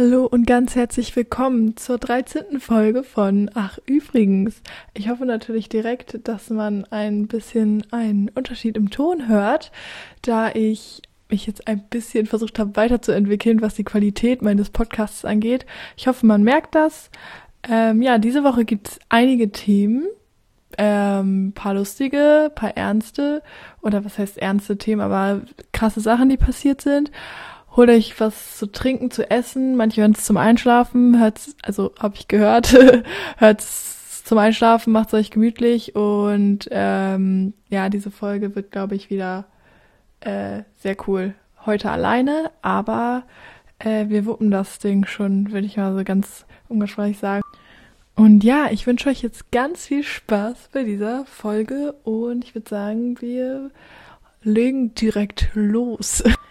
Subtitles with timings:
[0.00, 2.60] Hallo und ganz herzlich willkommen zur 13.
[2.60, 4.62] Folge von Ach übrigens.
[4.94, 9.72] Ich hoffe natürlich direkt, dass man ein bisschen einen Unterschied im Ton hört,
[10.22, 15.66] da ich mich jetzt ein bisschen versucht habe weiterzuentwickeln, was die Qualität meines Podcasts angeht.
[15.96, 17.10] Ich hoffe, man merkt das.
[17.68, 20.06] Ähm, ja, diese Woche gibt es einige Themen,
[20.78, 23.42] ähm, paar lustige, paar ernste
[23.82, 25.42] oder was heißt ernste Themen, aber
[25.72, 27.10] krasse Sachen, die passiert sind.
[27.78, 29.76] Holt euch was zu trinken, zu essen.
[29.76, 32.76] Manche hören es zum Einschlafen, hört's, also habe ich gehört,
[33.36, 39.44] hört's zum Einschlafen, macht's euch gemütlich und ähm, ja, diese Folge wird, glaube ich, wieder
[40.18, 41.34] äh, sehr cool.
[41.66, 43.22] Heute alleine, aber
[43.78, 47.44] äh, wir wuppen das Ding schon, würde ich mal so ganz umgangssprachlich sagen.
[48.16, 52.68] Und ja, ich wünsche euch jetzt ganz viel Spaß bei dieser Folge und ich würde
[52.68, 53.70] sagen, wir
[54.42, 56.24] legen direkt los.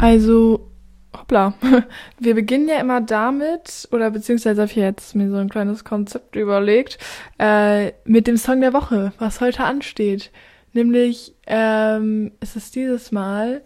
[0.00, 0.70] Also,
[1.16, 1.54] hoppla.
[2.18, 6.36] Wir beginnen ja immer damit, oder beziehungsweise habe ich jetzt mir so ein kleines Konzept
[6.36, 6.98] überlegt,
[7.38, 10.30] äh, mit dem Song der Woche, was heute ansteht.
[10.72, 13.62] Nämlich ähm, ist es dieses Mal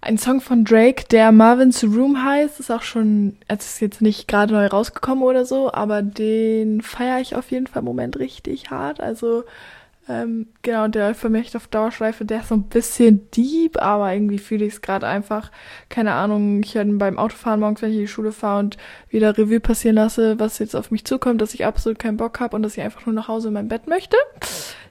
[0.00, 2.58] ein Song von Drake, der Marvin's Room heißt.
[2.58, 7.20] Ist auch schon, es ist jetzt nicht gerade neu rausgekommen oder so, aber den feiere
[7.20, 9.00] ich auf jeden Fall im Moment richtig hart.
[9.00, 9.44] Also
[10.08, 14.38] ähm, genau, der für mich auf Dauerschleife, der ist so ein bisschen deep, aber irgendwie
[14.38, 15.52] fühle ich es gerade einfach.
[15.88, 18.76] Keine Ahnung, ich höre beim Autofahren morgens, wenn ich in die Schule fahre und
[19.08, 22.56] wieder Revue passieren lasse, was jetzt auf mich zukommt, dass ich absolut keinen Bock habe
[22.56, 24.16] und dass ich einfach nur nach Hause in mein Bett möchte.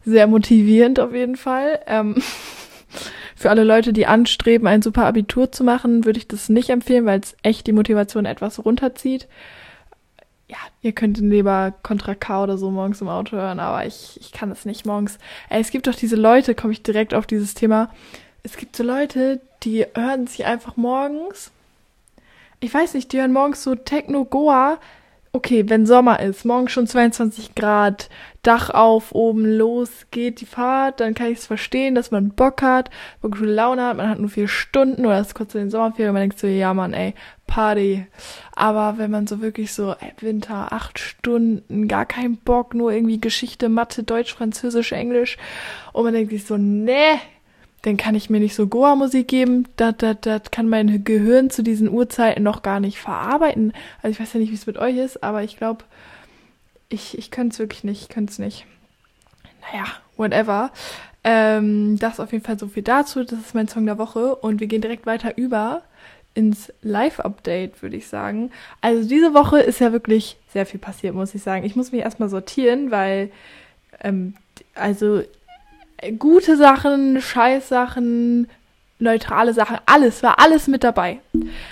[0.06, 1.80] Sehr motivierend auf jeden Fall.
[1.88, 2.16] Ähm,
[3.36, 7.06] für alle Leute, die anstreben, ein super Abitur zu machen, würde ich das nicht empfehlen,
[7.06, 9.28] weil es echt die Motivation etwas runterzieht
[10.50, 14.32] ja, ihr könnt lieber Contra K oder so morgens im Auto hören, aber ich, ich
[14.32, 15.20] kann das nicht morgens.
[15.50, 17.90] Ey, es gibt doch diese Leute, komme ich direkt auf dieses Thema.
[18.42, 21.52] Es gibt so Leute, die hören sich einfach morgens.
[22.60, 24.80] Ich weiß nicht, die hören morgens so Techno Goa.
[25.32, 28.10] Okay, wenn Sommer ist, morgens schon 22 Grad,
[28.42, 32.64] Dach auf, oben los geht die Fahrt, dann kann ich es verstehen, dass man Bock
[32.64, 32.90] hat,
[33.22, 36.10] Bock gute Laune hat, man hat nur vier Stunden oder ist kurz in den Sommerferien
[36.10, 37.14] und man denkt so, ja Mann, ey,
[37.50, 38.06] Party.
[38.56, 43.20] Aber wenn man so wirklich so, ey, Winter, acht Stunden, gar keinen Bock, nur irgendwie
[43.20, 45.38] Geschichte, Mathe, Deutsch, Französisch, Englisch
[45.92, 47.20] und man denkt sich so, nee,
[47.82, 51.64] dann kann ich mir nicht so Goa-Musik geben, das, das, das kann mein Gehirn zu
[51.64, 53.74] diesen Uhrzeiten noch gar nicht verarbeiten.
[54.02, 55.86] Also ich weiß ja nicht, wie es mit euch ist, aber ich glaube,
[56.90, 58.66] ich, ich könnte es wirklich nicht, ich könnte es nicht.
[59.62, 59.86] Naja,
[60.18, 60.72] whatever.
[61.24, 63.24] Ähm, das auf jeden Fall so viel dazu.
[63.24, 65.84] Das ist mein Song der Woche und wir gehen direkt weiter über
[66.40, 68.50] ins Live-Update, würde ich sagen.
[68.80, 71.66] Also diese Woche ist ja wirklich sehr viel passiert, muss ich sagen.
[71.66, 73.30] Ich muss mich erstmal sortieren, weil
[74.02, 74.36] ähm,
[74.74, 75.22] also
[76.18, 78.48] gute Sachen, Scheißsachen,
[79.00, 81.20] neutrale Sachen, alles, war alles mit dabei.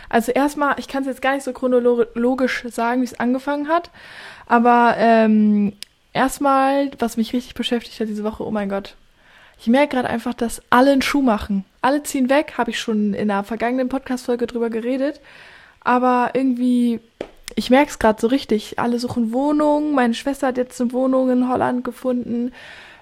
[0.09, 3.89] Also erstmal, ich kann es jetzt gar nicht so chronologisch sagen, wie es angefangen hat,
[4.47, 5.72] aber ähm,
[6.11, 8.97] erstmal, was mich richtig beschäftigt hat diese Woche, oh mein Gott.
[9.59, 11.66] Ich merke gerade einfach, dass alle einen Schuh machen.
[11.81, 15.19] Alle ziehen weg, habe ich schon in der vergangenen Podcast-Folge drüber geredet.
[15.81, 17.00] Aber irgendwie,
[17.56, 18.78] ich merke es gerade so richtig.
[18.78, 19.94] Alle suchen Wohnungen.
[19.94, 22.51] Meine Schwester hat jetzt eine Wohnung in Holland gefunden.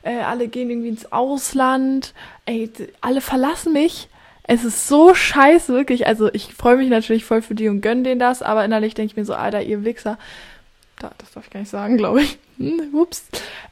[0.03, 2.13] Äh, alle gehen irgendwie ins Ausland.
[2.45, 2.71] Ey,
[3.01, 4.07] alle verlassen mich.
[4.44, 6.05] Es ist so scheiße, wirklich.
[6.05, 9.11] Also ich freue mich natürlich voll für die und gönn denen das, aber innerlich denke
[9.11, 10.19] ich mir so, Alter, ihr Wichser
[11.00, 12.38] da, das darf ich gar nicht sagen, glaube ich.
[12.57, 13.25] Hm, ups.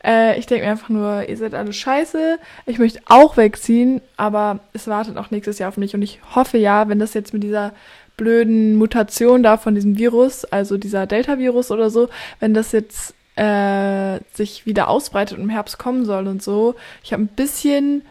[0.04, 2.38] Äh, ich denke mir einfach nur, ihr seid alle scheiße.
[2.66, 5.96] Ich möchte auch wegziehen, aber es wartet auch nächstes Jahr auf mich.
[5.96, 7.74] Und ich hoffe ja, wenn das jetzt mit dieser
[8.18, 14.20] blöden Mutation da von diesem Virus, also dieser Delta-Virus oder so, wenn das jetzt äh,
[14.34, 16.76] sich wieder ausbreitet und im Herbst kommen soll und so.
[17.04, 18.04] Ich habe ein bisschen,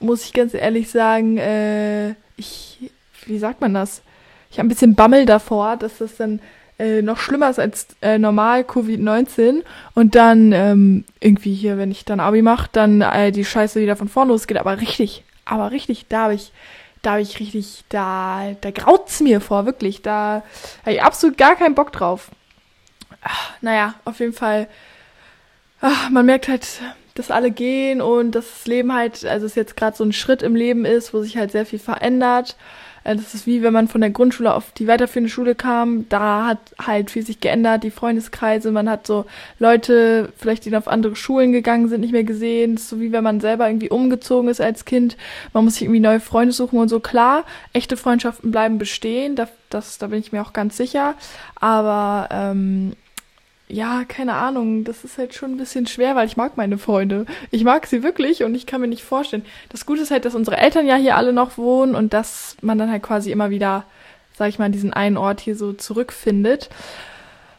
[0.00, 2.90] muss ich ganz ehrlich sagen, äh, ich,
[3.26, 4.02] wie sagt man das?
[4.50, 6.40] Ich habe ein bisschen Bammel davor, dass das dann
[6.78, 12.04] äh, noch schlimmer ist als äh, normal Covid-19 und dann ähm, irgendwie hier, wenn ich
[12.04, 16.06] dann Abi mache, dann äh, die Scheiße wieder von vorne losgeht, aber richtig, aber richtig,
[16.08, 16.52] da habe ich,
[17.02, 20.44] da habe ich richtig, da, da graut's mir vor, wirklich, da
[20.82, 22.30] habe ich absolut gar keinen Bock drauf.
[23.22, 24.68] Ach, naja, auf jeden Fall,
[25.80, 26.66] ach, man merkt halt,
[27.14, 30.42] dass alle gehen und dass das Leben halt, also es jetzt gerade so ein Schritt
[30.42, 32.56] im Leben ist, wo sich halt sehr viel verändert
[33.14, 36.08] das ist wie wenn man von der Grundschule auf die weiterführende Schule kam.
[36.08, 38.70] Da hat halt viel sich geändert, die Freundeskreise.
[38.70, 39.24] Man hat so
[39.58, 42.74] Leute, vielleicht die auf andere Schulen gegangen sind, nicht mehr gesehen.
[42.74, 45.16] Das ist so wie wenn man selber irgendwie umgezogen ist als Kind.
[45.52, 47.00] Man muss sich irgendwie neue Freunde suchen und so.
[47.00, 49.36] Klar, echte Freundschaften bleiben bestehen.
[49.36, 51.14] Das, das, da bin ich mir auch ganz sicher.
[51.56, 52.92] Aber ähm,
[53.68, 57.26] ja, keine Ahnung, das ist halt schon ein bisschen schwer, weil ich mag meine Freunde.
[57.50, 59.44] Ich mag sie wirklich und ich kann mir nicht vorstellen.
[59.68, 62.78] Das Gute ist halt, dass unsere Eltern ja hier alle noch wohnen und dass man
[62.78, 63.84] dann halt quasi immer wieder
[64.38, 66.70] sag ich mal, diesen einen Ort hier so zurückfindet.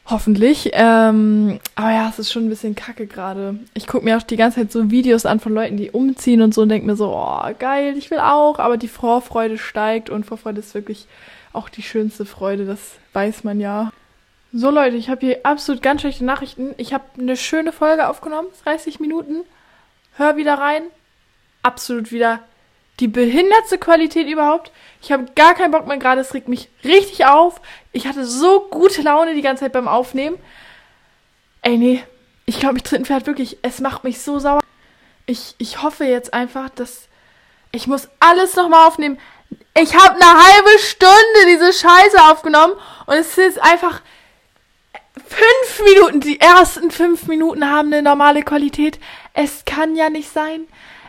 [0.05, 0.71] Hoffentlich.
[0.73, 3.59] Ähm, aber ja, es ist schon ein bisschen kacke gerade.
[3.75, 6.53] Ich gucke mir auch die ganze Zeit so Videos an von Leuten, die umziehen und
[6.53, 8.57] so und denke mir so, oh, geil, ich will auch.
[8.57, 11.07] Aber die Vorfreude steigt und Vorfreude ist wirklich
[11.53, 12.79] auch die schönste Freude, das
[13.13, 13.91] weiß man ja.
[14.51, 16.73] So Leute, ich habe hier absolut ganz schlechte Nachrichten.
[16.77, 19.43] Ich habe eine schöne Folge aufgenommen, 30 Minuten.
[20.15, 20.83] Hör wieder rein.
[21.61, 22.39] Absolut wieder
[22.99, 24.71] die behindertste Qualität überhaupt.
[25.01, 27.61] Ich habe gar keinen Bock mehr gerade, es regt mich richtig auf.
[27.91, 30.37] Ich hatte so gute Laune die ganze Zeit beim Aufnehmen.
[31.61, 32.03] Ey, nee,
[32.45, 34.61] ich glaube, mich treten Pferd wirklich, es macht mich so sauer.
[35.27, 37.07] Ich, ich hoffe jetzt einfach, dass
[37.71, 39.19] ich muss alles nochmal aufnehmen.
[39.77, 42.73] Ich habe eine halbe Stunde diese Scheiße aufgenommen
[43.05, 44.01] und es ist einfach
[45.15, 46.21] fünf Minuten.
[46.21, 48.99] Die ersten fünf Minuten haben eine normale Qualität.
[49.33, 50.67] Es kann ja nicht sein.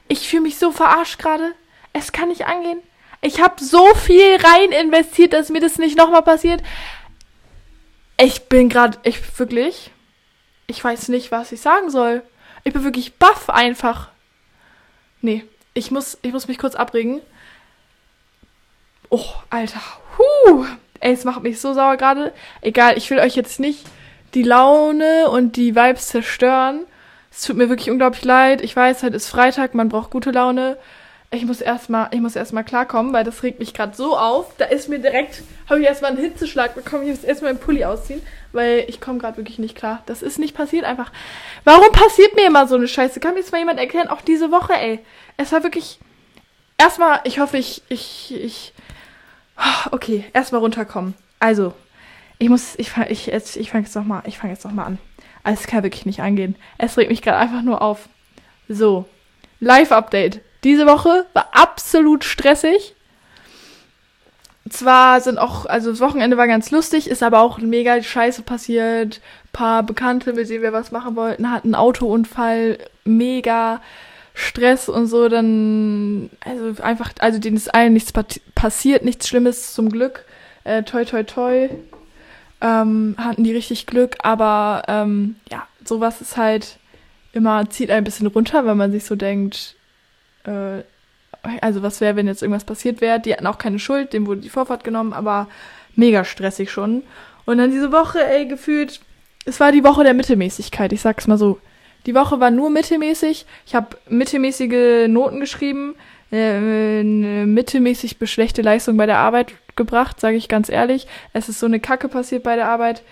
[0.08, 1.54] Ich fühle mich so verarscht gerade.
[1.92, 2.82] Es kann nicht angehen.
[3.22, 6.62] Ich habe so viel rein investiert, dass mir das nicht nochmal passiert.
[8.16, 9.90] Ich bin gerade, ich wirklich,
[10.66, 12.22] ich weiß nicht, was ich sagen soll.
[12.64, 14.10] Ich bin wirklich baff einfach.
[15.20, 15.44] Nee,
[15.74, 17.20] ich muss, ich muss mich kurz abregen.
[19.10, 19.80] Oh, Alter.
[20.18, 20.66] Huh.
[21.00, 22.32] Ey, es macht mich so sauer gerade.
[22.60, 23.84] Egal, ich will euch jetzt nicht
[24.34, 26.86] die Laune und die Vibes zerstören.
[27.30, 28.62] Es tut mir wirklich unglaublich leid.
[28.62, 30.76] Ich weiß, heute ist Freitag, man braucht gute Laune
[31.32, 34.56] ich muss erstmal, ich muss erstmal klarkommen, weil das regt mich gerade so auf.
[34.58, 37.04] Da ist mir direkt, habe ich erstmal einen Hitzeschlag bekommen.
[37.04, 38.20] Ich muss erstmal meinen Pulli ausziehen,
[38.52, 40.02] weil ich komme gerade wirklich nicht klar.
[40.06, 41.12] Das ist nicht passiert einfach.
[41.62, 43.20] Warum passiert mir immer so eine Scheiße?
[43.20, 44.08] Kann mir jetzt mal jemand erklären?
[44.08, 44.98] Auch diese Woche, ey.
[45.36, 46.00] Es war wirklich.
[46.76, 48.72] Erstmal, ich hoffe, ich, ich, ich.
[49.90, 51.14] Okay, erstmal runterkommen.
[51.38, 51.74] Also,
[52.38, 54.98] ich muss, ich fange ich, jetzt, ich fang jetzt nochmal, ich fange jetzt nochmal an.
[55.42, 56.56] Also, es kann wirklich nicht angehen.
[56.78, 58.08] Es regt mich gerade einfach nur auf.
[58.68, 59.06] So.
[59.60, 60.40] Live-Update.
[60.64, 62.94] Diese Woche war absolut stressig.
[64.68, 69.16] Zwar sind auch, also das Wochenende war ganz lustig, ist aber auch mega Scheiße passiert.
[69.16, 73.80] Ein paar Bekannte, mit denen wir was machen wollten, hatten einen Autounfall, mega
[74.40, 75.28] Stress und so.
[75.28, 78.12] Dann, also einfach, also denen ist allen nichts
[78.54, 80.24] passiert, nichts Schlimmes zum Glück.
[80.64, 81.68] Äh, toi, toi, toi.
[82.60, 86.78] Ähm, hatten die richtig Glück, aber ähm, ja, sowas ist halt
[87.32, 89.76] immer, zieht ein bisschen runter, weil man sich so denkt,
[90.44, 90.82] äh,
[91.62, 93.20] also was wäre, wenn jetzt irgendwas passiert wäre.
[93.20, 95.48] Die hatten auch keine Schuld, dem wurde die Vorfahrt genommen, aber
[95.96, 97.02] mega stressig schon.
[97.46, 99.00] Und dann diese Woche, ey, gefühlt,
[99.46, 101.58] es war die Woche der Mittelmäßigkeit, ich sag's mal so.
[102.06, 103.46] Die Woche war nur mittelmäßig.
[103.66, 105.94] Ich habe mittelmäßige Noten geschrieben,
[106.30, 111.06] äh, eine mittelmäßig beschlechte Leistung bei der Arbeit gebracht, sage ich ganz ehrlich.
[111.32, 113.02] Es ist so eine Kacke passiert bei der Arbeit.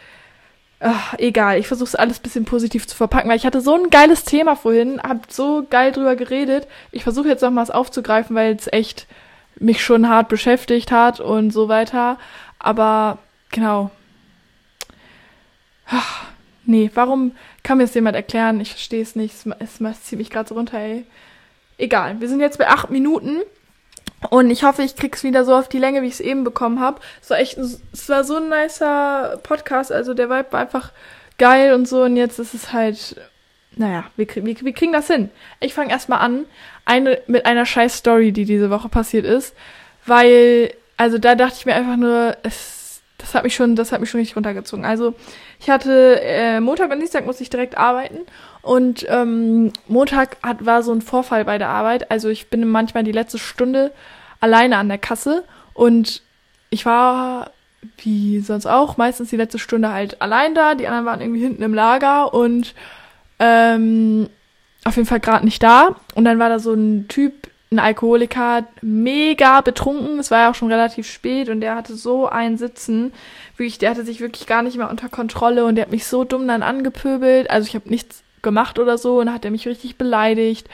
[0.81, 3.90] Ach, egal, ich versuche es alles bisschen positiv zu verpacken, weil ich hatte so ein
[3.90, 6.69] geiles Thema vorhin, hab so geil drüber geredet.
[6.93, 9.06] Ich versuche jetzt nochmals aufzugreifen, weil es echt
[9.58, 12.17] mich schon hart beschäftigt hat und so weiter.
[12.61, 13.19] Aber
[13.50, 13.91] genau.
[15.88, 16.26] Ach,
[16.69, 17.32] nee, warum
[17.62, 18.61] kann mir das jemand erklären?
[18.61, 19.35] Ich verstehe es nicht.
[19.59, 21.05] Es, es zieht mich gerade so runter, ey.
[21.79, 23.38] Egal, wir sind jetzt bei acht Minuten.
[24.31, 26.81] Und ich hoffe, ich krieg's wieder so auf die Länge, wie ich es eben bekommen
[26.81, 27.00] habe.
[27.23, 29.93] Es war echt, es war so ein nicer Podcast.
[29.93, 30.93] Also der Vibe war einfach
[31.38, 32.03] geil und so.
[32.03, 33.17] Und jetzt ist es halt,
[33.76, 35.31] naja, wir, wir, wir kriegen das hin.
[35.61, 36.47] Ich fange erstmal an,
[36.85, 39.55] eine, mit einer scheiß Story, die diese Woche passiert ist.
[40.05, 44.00] Weil, also da dachte ich mir einfach nur, es, das hat mich schon, das hat
[44.00, 44.85] mich schon richtig runtergezogen.
[44.85, 45.15] Also
[45.60, 48.20] ich hatte äh, Montag und Dienstag musste ich direkt arbeiten
[48.62, 52.10] und ähm, Montag hat, war so ein Vorfall bei der Arbeit.
[52.10, 53.93] Also ich bin manchmal die letzte Stunde
[54.41, 56.22] alleine an der Kasse und
[56.70, 57.50] ich war
[57.98, 60.74] wie sonst auch meistens die letzte Stunde halt allein da.
[60.74, 62.74] Die anderen waren irgendwie hinten im Lager und
[63.38, 64.29] ähm,
[64.84, 65.96] auf jeden Fall gerade nicht da.
[66.15, 70.19] Und dann war da so ein Typ, ein Alkoholiker, mega betrunken.
[70.19, 73.13] Es war ja auch schon relativ spät und der hatte so ein Sitzen.
[73.56, 76.25] Wirklich, der hatte sich wirklich gar nicht mehr unter Kontrolle und der hat mich so
[76.25, 77.51] dumm dann angepöbelt.
[77.51, 80.69] Also ich habe nichts gemacht oder so und hat er mich richtig beleidigt,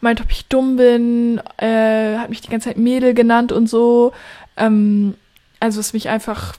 [0.00, 4.12] meint, ob ich dumm bin, äh, hat mich die ganze Zeit Mädel genannt und so.
[4.56, 5.14] Ähm,
[5.58, 6.54] also es mich einfach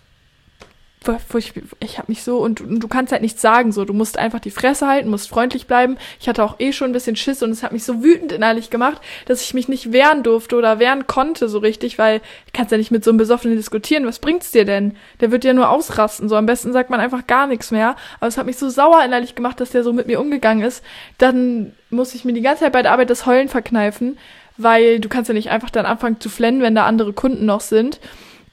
[1.80, 4.40] ich, habe mich so und, und, du kannst halt nichts sagen so, du musst einfach
[4.40, 5.98] die Fresse halten, musst freundlich bleiben.
[6.20, 8.70] Ich hatte auch eh schon ein bisschen Schiss und es hat mich so wütend innerlich
[8.70, 12.72] gemacht, dass ich mich nicht wehren durfte oder wehren konnte so richtig, weil du kannst
[12.72, 14.06] ja nicht mit so einem Besoffenen diskutieren.
[14.06, 14.96] Was bringt's dir denn?
[15.20, 16.30] Der wird ja nur ausrasten.
[16.30, 17.96] So am besten sagt man einfach gar nichts mehr.
[18.20, 20.84] Aber es hat mich so sauer innerlich gemacht, dass der so mit mir umgegangen ist.
[21.18, 24.18] Dann muss ich mir die ganze Zeit bei der Arbeit das Heulen verkneifen,
[24.58, 27.62] weil du kannst ja nicht einfach dann anfangen zu flennen, wenn da andere Kunden noch
[27.62, 28.00] sind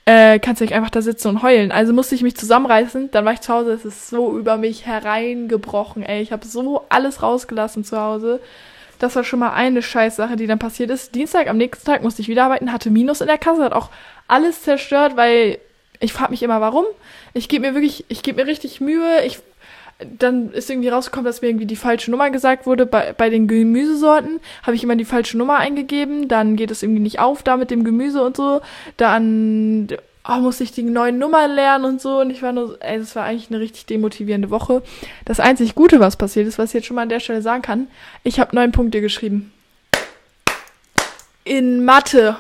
[0.07, 1.73] äh, kannst du nicht einfach da sitzen und heulen.
[1.73, 4.87] Also musste ich mich zusammenreißen, dann war ich zu Hause, es ist so über mich
[4.87, 6.23] hereingebrochen, ey.
[6.23, 8.41] Ich habe so alles rausgelassen zu Hause.
[8.99, 11.15] Das war schon mal eine Scheißsache, die dann passiert ist.
[11.15, 13.91] Dienstag, am nächsten Tag musste ich wieder arbeiten, hatte Minus in der Kasse, hat auch
[14.29, 15.59] alles zerstört, weil
[16.01, 16.85] Ich frage mich immer, warum.
[17.33, 19.25] Ich gebe mir wirklich, ich gebe mir richtig Mühe.
[19.25, 19.39] Ich,
[19.99, 22.87] dann ist irgendwie rausgekommen, dass mir irgendwie die falsche Nummer gesagt wurde.
[22.87, 26.29] Bei, bei den Gemüsesorten habe ich immer die falsche Nummer eingegeben.
[26.29, 28.61] Dann geht es irgendwie nicht auf da mit dem Gemüse und so.
[28.97, 29.89] Dann
[30.29, 32.21] oh, musste ich die neuen Nummern lernen und so.
[32.21, 34.83] Und ich war nur, ey, das war eigentlich eine richtig demotivierende Woche.
[35.25, 37.63] Das einzig Gute, was passiert ist, was ich jetzt schon mal an der Stelle sagen
[37.63, 37.89] kann,
[38.25, 39.53] ich habe neun Punkte geschrieben.
[41.45, 42.37] In Mathe.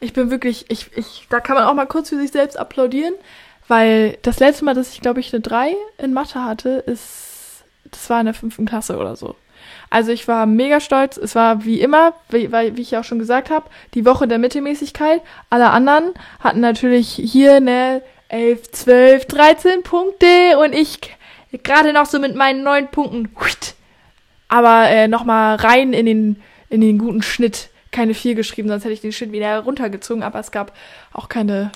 [0.00, 3.14] Ich bin wirklich, ich, ich, da kann man auch mal kurz für sich selbst applaudieren,
[3.68, 8.10] weil das letzte Mal, dass ich, glaube ich, eine 3 in Mathe hatte, ist, das
[8.10, 9.36] war in der fünften Klasse oder so.
[9.90, 11.16] Also ich war mega stolz.
[11.16, 14.38] Es war wie immer, wie, wie ich ja auch schon gesagt habe, die Woche der
[14.38, 15.22] Mittelmäßigkeit.
[15.50, 20.98] Alle anderen hatten natürlich hier ne 11, 12, 13 Punkte und ich
[21.62, 23.30] gerade noch so mit meinen neun Punkten.
[24.48, 27.70] Aber äh, nochmal rein in den, in den guten Schnitt.
[27.90, 30.22] Keine vier geschrieben, sonst hätte ich den Schnitt wieder runtergezogen.
[30.22, 30.74] Aber es gab
[31.12, 31.72] auch keine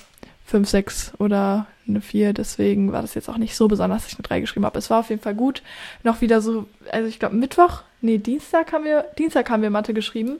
[0.52, 4.18] 5, 6 oder eine 4, deswegen war das jetzt auch nicht so besonders, dass ich
[4.18, 4.78] eine 3 geschrieben habe.
[4.78, 5.62] Es war auf jeden Fall gut.
[6.02, 9.94] Noch wieder so, also ich glaube Mittwoch, nee, Dienstag haben wir, Dienstag haben wir Mathe
[9.94, 10.36] geschrieben.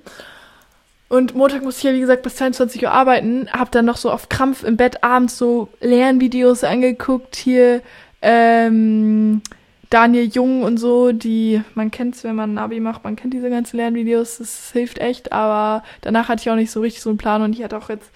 [1.09, 3.49] Und Montag musste ich ja, wie gesagt, bis 22 Uhr arbeiten.
[3.51, 7.37] Hab dann noch so auf Krampf im Bett abends so Lernvideos angeguckt.
[7.37, 7.81] Hier,
[8.21, 9.41] ähm,
[9.89, 13.51] Daniel Jung und so, die, man kennt's, wenn man ein Abi macht, man kennt diese
[13.51, 17.19] ganzen Lernvideos, das hilft echt, aber danach hatte ich auch nicht so richtig so einen
[17.19, 18.11] Plan und ich hatte auch jetzt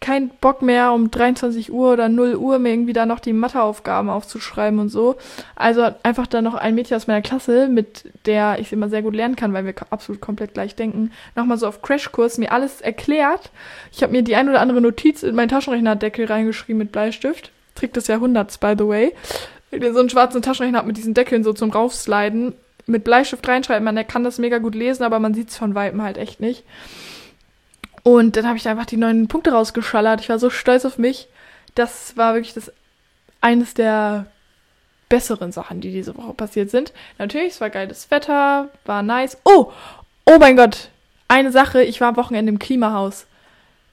[0.00, 4.08] kein Bock mehr, um 23 Uhr oder 0 Uhr mir irgendwie da noch die Matheaufgaben
[4.08, 5.16] aufzuschreiben und so.
[5.56, 9.16] Also einfach da noch ein Mädchen aus meiner Klasse, mit der ich immer sehr gut
[9.16, 13.50] lernen kann, weil wir absolut komplett gleich denken, nochmal so auf Crashkurs mir alles erklärt.
[13.92, 17.50] Ich habe mir die ein oder andere Notiz in meinen Taschenrechnerdeckel reingeschrieben mit Bleistift.
[17.74, 19.12] Trick des Jahrhunderts, by the way.
[19.70, 22.54] So einen schwarzen Taschenrechner mit diesen Deckeln so zum Raufsliden.
[22.86, 26.16] Mit Bleistift reinschreiben, man kann das mega gut lesen, aber man sieht's von Weitem halt
[26.16, 26.64] echt nicht.
[28.02, 30.20] Und dann habe ich einfach die neuen Punkte rausgeschallert.
[30.20, 31.28] Ich war so stolz auf mich.
[31.74, 32.72] Das war wirklich das
[33.40, 34.26] eines der
[35.08, 36.92] besseren Sachen, die diese Woche passiert sind.
[37.18, 39.38] Natürlich, es war geiles Wetter, war nice.
[39.44, 39.72] Oh,
[40.26, 40.90] oh mein Gott,
[41.28, 43.26] eine Sache, ich war am Wochenende im Klimahaus.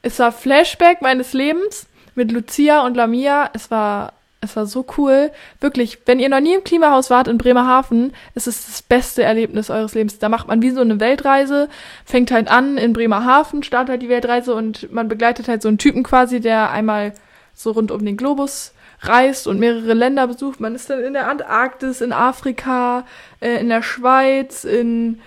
[0.01, 3.49] Es war Flashback meines Lebens mit Lucia und Lamia.
[3.53, 4.13] Es war
[4.45, 5.31] es war so cool.
[5.59, 9.69] Wirklich, wenn ihr noch nie im Klimahaus wart in Bremerhaven, ist es das beste Erlebnis
[9.69, 10.19] eures Lebens.
[10.19, 11.69] Da macht man wie so eine Weltreise,
[12.05, 15.77] fängt halt an in Bremerhaven, startet halt die Weltreise und man begleitet halt so einen
[15.77, 17.13] Typen quasi, der einmal
[17.53, 20.59] so rund um den Globus reist und mehrere Länder besucht.
[20.59, 23.05] Man ist dann in der Antarktis, in Afrika,
[23.41, 25.19] äh, in der Schweiz, in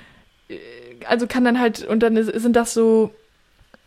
[0.49, 0.57] äh,
[1.07, 3.11] also kann dann halt und dann sind das so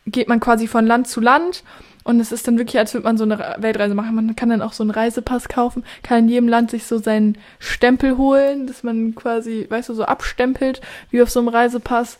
[0.08, 1.64] geht man quasi von Land zu Land
[2.03, 4.15] und es ist dann wirklich, als würde man so eine Weltreise machen.
[4.15, 7.38] Man kann dann auch so einen Reisepass kaufen, kann in jedem Land sich so seinen
[7.60, 10.81] Stempel holen, dass man quasi, weißt du, so abstempelt,
[11.12, 12.17] wie auf so einem Reisepass.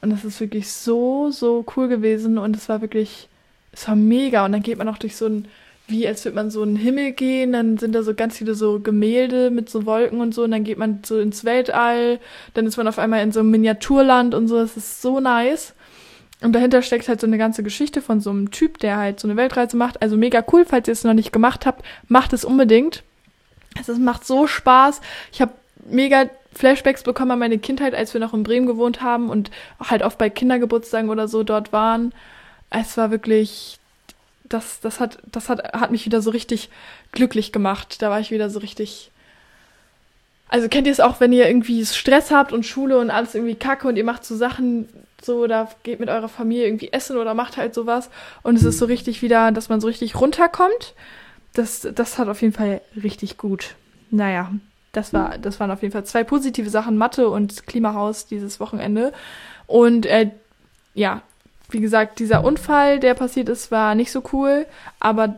[0.00, 2.38] Und das ist wirklich so, so cool gewesen.
[2.38, 3.28] Und es war wirklich,
[3.72, 4.44] es war mega.
[4.44, 5.46] Und dann geht man auch durch so ein,
[5.86, 8.80] wie als würde man so einen Himmel gehen, dann sind da so ganz viele so
[8.80, 12.20] Gemälde mit so Wolken und so, und dann geht man so ins Weltall,
[12.54, 15.74] dann ist man auf einmal in so einem Miniaturland und so, das ist so nice.
[16.42, 19.28] Und dahinter steckt halt so eine ganze Geschichte von so einem Typ, der halt so
[19.28, 20.00] eine Weltreise macht.
[20.00, 23.02] Also mega cool, falls ihr es noch nicht gemacht habt, macht es unbedingt.
[23.78, 25.00] Es macht so Spaß.
[25.32, 25.52] Ich habe
[25.84, 30.02] mega Flashbacks bekommen an meine Kindheit, als wir noch in Bremen gewohnt haben und halt
[30.02, 32.12] oft bei Kindergeburtstagen oder so dort waren.
[32.70, 33.78] Es war wirklich,
[34.44, 36.70] das, das hat, das hat, hat mich wieder so richtig
[37.12, 38.00] glücklich gemacht.
[38.02, 39.10] Da war ich wieder so richtig.
[40.48, 43.54] Also kennt ihr es auch, wenn ihr irgendwie Stress habt und Schule und alles irgendwie
[43.54, 44.88] kacke und ihr macht so Sachen,
[45.24, 48.10] so oder geht mit eurer Familie irgendwie essen oder macht halt sowas
[48.42, 50.94] und es ist so richtig wieder, dass man so richtig runterkommt.
[51.54, 53.74] Das, das hat auf jeden Fall richtig gut.
[54.10, 54.52] Naja,
[54.92, 59.12] das war, das waren auf jeden Fall zwei positive Sachen, Mathe und Klimahaus dieses Wochenende.
[59.66, 60.30] Und äh,
[60.94, 61.22] ja,
[61.70, 64.66] wie gesagt, dieser Unfall, der passiert ist, war nicht so cool,
[64.98, 65.36] aber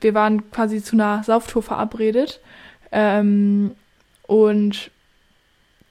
[0.00, 2.40] wir waren quasi zu einer Sauftour verabredet.
[2.92, 3.72] Ähm,
[4.26, 4.91] und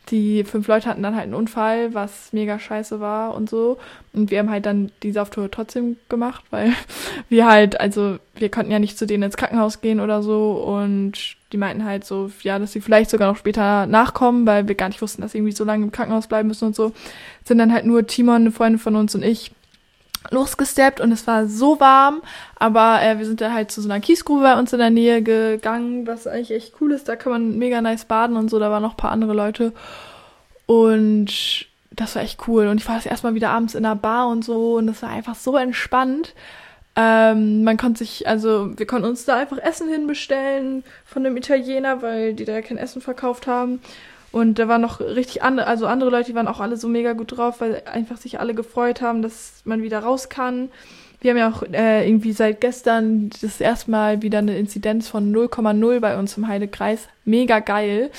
[0.10, 3.78] die fünf Leute hatten dann halt einen Unfall, was mega scheiße war und so.
[4.14, 6.74] Und wir haben halt dann die Sauftour trotzdem gemacht, weil
[7.30, 10.52] wir halt, also wir konnten ja nicht zu denen ins Krankenhaus gehen oder so.
[10.54, 14.76] Und die meinten halt so, ja, dass sie vielleicht sogar noch später nachkommen, weil wir
[14.76, 16.94] gar nicht wussten, dass sie irgendwie so lange im Krankenhaus bleiben müssen und so.
[17.46, 19.52] Sind dann halt nur Timon, eine Freundin von uns und ich
[20.30, 22.22] losgesteppt und es war so warm,
[22.56, 25.24] aber äh, wir sind dann halt zu so einer Kiesgrube bei uns in der Nähe
[25.24, 27.10] gegangen, was eigentlich echt cool ist.
[27.10, 28.60] Da kann man mega nice baden und so.
[28.60, 29.74] Da waren noch ein paar andere Leute
[30.68, 32.68] und das war echt cool.
[32.68, 35.10] Und ich war das erstmal wieder abends in der Bar und so und das war
[35.10, 36.34] einfach so entspannt.
[36.96, 42.02] Ähm, man konnte sich, also wir konnten uns da einfach Essen hinbestellen von einem Italiener,
[42.02, 43.82] weil die da kein Essen verkauft haben.
[44.32, 47.14] Und da waren noch richtig andere, also andere Leute, die waren auch alle so mega
[47.14, 50.70] gut drauf, weil einfach sich alle gefreut haben, dass man wieder raus kann.
[51.20, 55.34] Wir haben ja auch äh, irgendwie seit gestern das erste Mal wieder eine Inzidenz von
[55.34, 57.08] 0,0 bei uns im Heidekreis.
[57.26, 58.10] Mega geil.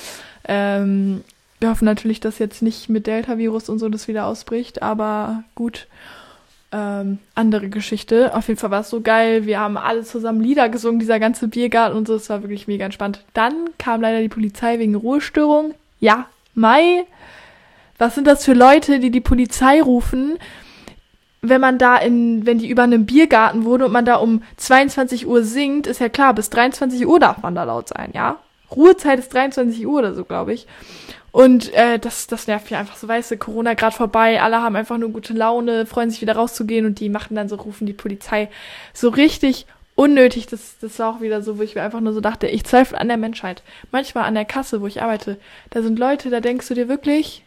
[0.47, 1.23] Ähm,
[1.59, 5.87] wir hoffen natürlich, dass jetzt nicht mit Delta-Virus und so das wieder ausbricht, aber gut.
[6.71, 8.35] Ähm, andere Geschichte.
[8.35, 9.45] Auf jeden Fall war es so geil.
[9.45, 12.15] Wir haben alle zusammen Lieder gesungen, dieser ganze Biergarten und so.
[12.15, 13.23] Es war wirklich mega entspannt.
[13.33, 15.75] Dann kam leider die Polizei wegen Ruhestörung.
[16.03, 17.05] Ja, Mai.
[17.97, 20.37] Was sind das für Leute, die die Polizei rufen,
[21.41, 25.25] wenn man da in, wenn die über einem Biergarten wohnt und man da um 22
[25.25, 28.39] Uhr singt, ist ja klar, bis 23 Uhr darf man da laut sein, ja?
[28.69, 30.67] Ruhezeit ist 23 Uhr oder so, glaube ich.
[31.31, 34.75] Und äh, das, das nervt mich einfach so, weißt du, Corona gerade vorbei, alle haben
[34.75, 37.93] einfach nur gute Laune, freuen sich wieder rauszugehen und die machen dann so, rufen die
[37.93, 38.49] Polizei
[38.91, 40.47] so richtig unnötig.
[40.47, 42.99] Das, das war auch wieder so, wo ich mir einfach nur so dachte, ich zweifle
[42.99, 43.63] an der Menschheit.
[43.91, 45.37] Manchmal an der Kasse, wo ich arbeite,
[45.69, 47.43] da sind Leute, da denkst du dir wirklich,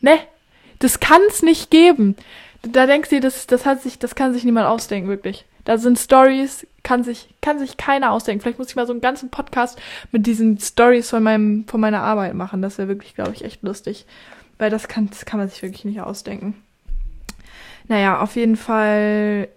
[0.00, 0.18] ne,
[0.78, 2.16] das kann's nicht geben.
[2.62, 5.44] Da denkst du dir, das, das hat sich, das kann sich niemand ausdenken, wirklich.
[5.64, 8.40] Da sind Stories, kann sich, kann sich keiner ausdenken.
[8.40, 9.78] Vielleicht muss ich mal so einen ganzen Podcast
[10.12, 12.62] mit diesen Stories von meinem, von meiner Arbeit machen.
[12.62, 14.06] Das wäre wirklich, glaube ich, echt lustig.
[14.56, 16.56] Weil das kann, das kann man sich wirklich nicht ausdenken.
[17.86, 19.48] Naja, auf jeden Fall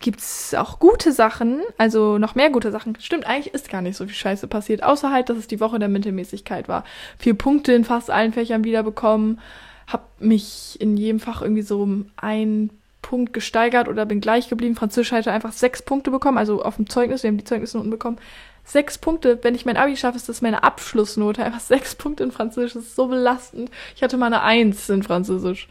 [0.00, 2.96] gibt's auch gute Sachen, also noch mehr gute Sachen.
[2.98, 5.78] Stimmt, eigentlich ist gar nicht so viel Scheiße passiert, außer halt, dass es die Woche
[5.78, 6.84] der Mittelmäßigkeit war.
[7.18, 9.40] Vier Punkte in fast allen Fächern wiederbekommen,
[9.86, 12.70] hab mich in jedem Fach irgendwie so um ein
[13.02, 14.74] Punkt gesteigert oder bin gleich geblieben.
[14.74, 18.18] Französisch hatte einfach sechs Punkte bekommen, also auf dem Zeugnis, wir haben die Zeugnisnoten bekommen.
[18.64, 21.44] Sechs Punkte, wenn ich mein Abi schaffe, ist das meine Abschlussnote.
[21.44, 23.70] Einfach sechs Punkte in Französisch, das ist so belastend.
[23.96, 25.68] Ich hatte mal eine Eins in Französisch.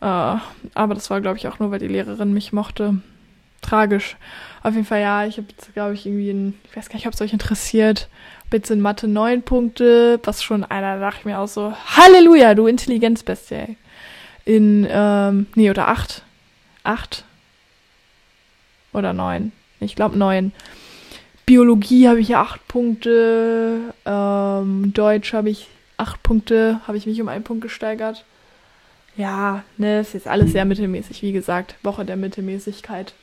[0.00, 0.38] Uh,
[0.74, 3.02] aber das war, glaube ich, auch nur, weil die Lehrerin mich mochte.
[3.72, 4.16] Tragisch.
[4.62, 7.06] Auf jeden Fall, ja, ich habe jetzt, glaube ich, irgendwie, ein, ich weiß gar nicht,
[7.06, 8.10] ob es euch interessiert,
[8.52, 12.66] jetzt in Mathe neun Punkte, was schon einer dachte ich mir auch so, Halleluja, du
[12.66, 13.78] Intelligenzbestie
[14.44, 16.22] in, ähm, nee, oder acht.
[16.84, 17.24] Acht.
[18.92, 19.52] Oder neun.
[19.80, 20.52] Ich glaube neun.
[21.46, 23.94] Biologie habe ich acht Punkte.
[24.04, 26.82] Ähm, Deutsch habe ich acht Punkte.
[26.86, 28.26] Habe ich mich um einen Punkt gesteigert.
[29.16, 31.76] Ja, ne, ist jetzt alles sehr mittelmäßig, wie gesagt.
[31.82, 33.14] Woche der Mittelmäßigkeit.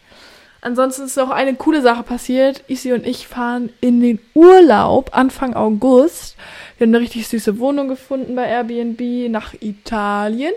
[0.61, 2.63] Ansonsten ist noch eine coole Sache passiert.
[2.67, 6.35] Isi und ich fahren in den Urlaub Anfang August.
[6.77, 10.53] Wir haben eine richtig süße Wohnung gefunden bei Airbnb nach Italien.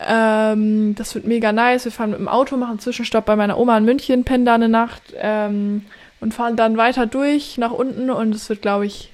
[0.00, 1.84] Ähm, das wird mega nice.
[1.84, 4.68] Wir fahren mit dem Auto, machen Zwischenstopp bei meiner Oma in München, pennen da eine
[4.68, 5.84] Nacht ähm,
[6.20, 9.10] und fahren dann weiter durch nach unten und es wird, glaube ich,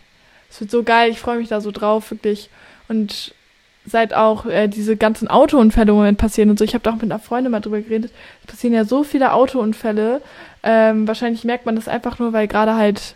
[0.48, 1.11] es wird so geil.
[1.11, 2.50] Ich freue mich da so drauf, wirklich.
[2.88, 3.35] Und
[3.87, 6.96] seit auch äh, diese ganzen Autounfälle im Moment passieren und so, ich habe da auch
[6.96, 10.20] mit einer Freundin mal drüber geredet, es passieren ja so viele Autounfälle.
[10.62, 13.14] Ähm, wahrscheinlich merkt man das einfach nur, weil gerade halt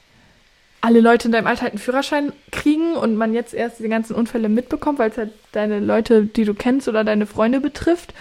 [0.80, 4.14] alle Leute in deinem Alter halt einen Führerschein kriegen und man jetzt erst diese ganzen
[4.14, 8.14] Unfälle mitbekommt, weil es halt deine Leute, die du kennst oder deine Freunde betrifft.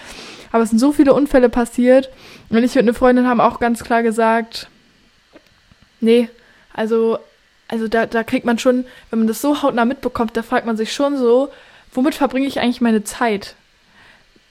[0.52, 2.10] Aber es sind so viele Unfälle passiert.
[2.50, 4.68] Und ich und eine Freundin haben auch ganz klar gesagt,
[6.02, 6.28] nee,
[6.74, 7.20] also,
[7.68, 10.76] also da, da kriegt man schon, wenn man das so hautnah mitbekommt, da fragt man
[10.76, 11.50] sich schon so,
[11.94, 13.56] womit verbringe ich eigentlich meine Zeit?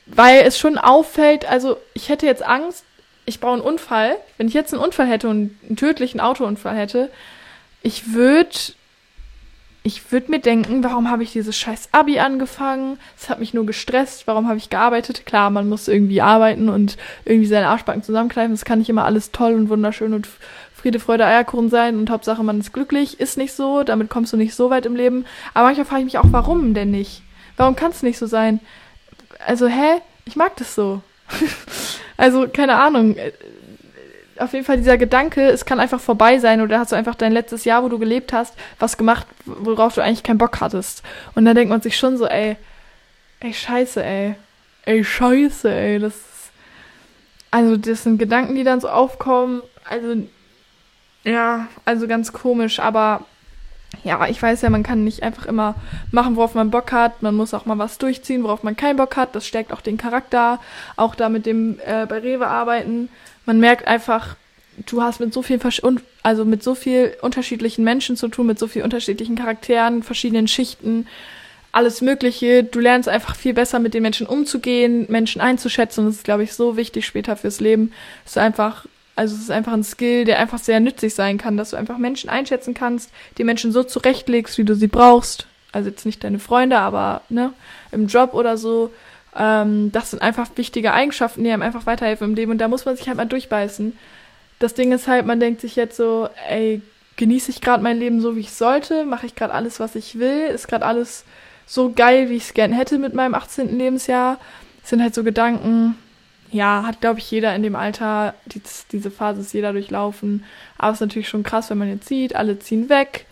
[0.07, 2.85] Weil es schon auffällt, also ich hätte jetzt Angst,
[3.27, 4.17] ich baue einen Unfall.
[4.39, 7.11] Wenn ich jetzt einen Unfall hätte und einen tödlichen Autounfall hätte,
[7.83, 8.51] ich würde
[9.85, 12.99] ich würde mir denken, warum habe ich dieses scheiß Abi angefangen?
[13.17, 14.27] Es hat mich nur gestresst.
[14.27, 15.25] Warum habe ich gearbeitet?
[15.25, 18.53] Klar, man muss irgendwie arbeiten und irgendwie seine Arschbacken zusammenkneifen.
[18.53, 20.29] Das kann nicht immer alles toll und wunderschön und
[20.75, 23.19] Friede, Freude, Eierkuchen sein und Hauptsache man ist glücklich.
[23.19, 23.83] Ist nicht so.
[23.83, 25.25] Damit kommst du nicht so weit im Leben.
[25.55, 27.23] Aber manchmal frage ich mich auch, warum denn nicht?
[27.59, 28.61] Warum kann es nicht so sein?
[29.47, 30.01] Also, hä?
[30.25, 31.03] Ich mag das so.
[32.17, 33.17] also, keine Ahnung
[34.41, 37.33] auf jeden Fall dieser Gedanke, es kann einfach vorbei sein oder hast du einfach dein
[37.33, 41.03] letztes Jahr, wo du gelebt hast, was gemacht, worauf du eigentlich keinen Bock hattest.
[41.35, 42.57] Und dann denkt man sich schon so, ey,
[43.41, 44.35] ey, scheiße, ey.
[44.85, 45.99] Ey, scheiße, ey.
[45.99, 46.15] Das
[47.51, 49.63] also das sind Gedanken, die dann so aufkommen.
[49.89, 50.23] Also,
[51.25, 53.25] ja, also ganz komisch, aber
[54.05, 55.75] ja, ich weiß ja, man kann nicht einfach immer
[56.11, 57.23] machen, worauf man Bock hat.
[57.23, 59.35] Man muss auch mal was durchziehen, worauf man keinen Bock hat.
[59.35, 60.61] Das stärkt auch den Charakter.
[60.97, 63.09] Auch da mit dem äh, bei Rewe arbeiten
[63.49, 64.37] man merkt einfach,
[64.87, 65.59] du hast mit so viel,
[66.23, 71.07] also mit so viel unterschiedlichen Menschen zu tun, mit so viel unterschiedlichen Charakteren, verschiedenen Schichten,
[71.73, 72.63] alles Mögliche.
[72.63, 76.05] Du lernst einfach viel besser mit den Menschen umzugehen, Menschen einzuschätzen.
[76.05, 77.93] Das ist, glaube ich, so wichtig später fürs Leben.
[78.27, 78.85] Es ist einfach,
[79.19, 81.99] also es ist einfach ein Skill, der einfach sehr nützlich sein kann, dass du einfach
[81.99, 85.47] Menschen einschätzen kannst, die Menschen so zurechtlegst, wie du sie brauchst.
[85.73, 87.53] Also jetzt nicht deine Freunde, aber ne,
[87.93, 88.91] im Job oder so
[89.39, 92.85] ähm, das sind einfach wichtige Eigenschaften, die einem einfach weiterhelfen im Leben und da muss
[92.85, 93.97] man sich halt mal durchbeißen.
[94.59, 96.83] Das Ding ist halt, man denkt sich jetzt so, ey,
[97.17, 99.05] genieße ich gerade mein Leben so, wie ich sollte?
[99.05, 100.49] Mache ich gerade alles, was ich will?
[100.49, 101.25] Ist gerade alles
[101.67, 103.79] so geil, wie ich es gern hätte mit meinem 18.
[103.79, 104.39] Lebensjahr?
[104.81, 105.97] Das sind halt so Gedanken,
[106.51, 110.45] ja, hat, glaube ich, jeder in dem Alter, die, diese Phase ist jeder durchlaufen.
[110.79, 113.27] Aber es ist natürlich schon krass, wenn man jetzt sieht, alle ziehen weg,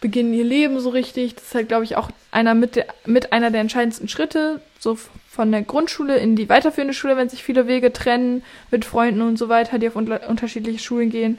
[0.00, 1.34] beginnen ihr Leben so richtig.
[1.34, 4.98] Das ist halt, glaube ich, auch einer mit, der, mit einer der entscheidendsten Schritte, so
[5.28, 9.38] von der Grundschule in die weiterführende Schule, wenn sich viele Wege trennen, mit Freunden und
[9.38, 11.38] so weiter, die auf un unterschiedliche Schulen gehen.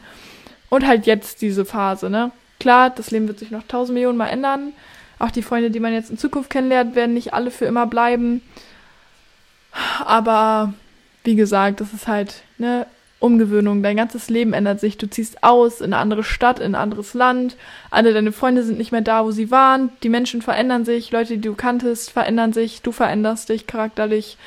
[0.70, 2.32] Und halt jetzt diese Phase, ne?
[2.60, 4.74] Klar, das Leben wird sich noch tausend Millionen Mal ändern.
[5.20, 8.42] Auch die Freunde, die man jetzt in Zukunft kennenlernt, werden nicht alle für immer bleiben.
[10.06, 10.74] Aber
[11.24, 12.86] wie gesagt, das ist halt eine
[13.24, 13.82] Umgewöhnung.
[13.82, 14.98] Dein ganzes Leben ändert sich.
[14.98, 17.56] Du ziehst aus in eine andere Stadt, in ein anderes Land.
[17.90, 19.90] Alle deine Freunde sind nicht mehr da, wo sie waren.
[20.04, 21.12] Die Menschen verändern sich.
[21.12, 22.82] Leute, die du kanntest, verändern sich.
[22.82, 24.38] Du veränderst dich charakterlich.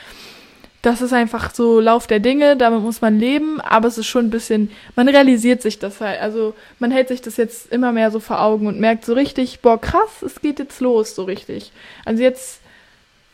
[0.82, 2.58] Das ist einfach so Lauf der Dinge.
[2.58, 3.62] Damit muss man leben.
[3.62, 6.20] Aber es ist schon ein bisschen, man realisiert sich das halt.
[6.20, 9.60] Also man hält sich das jetzt immer mehr so vor Augen und merkt so richtig,
[9.60, 11.72] boah, krass, es geht jetzt los, so richtig.
[12.04, 12.60] Also jetzt